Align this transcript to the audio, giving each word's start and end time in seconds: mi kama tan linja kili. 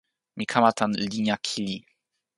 mi 0.37 0.45
kama 0.45 0.71
tan 0.77 0.91
linja 0.91 1.37
kili. 1.47 1.77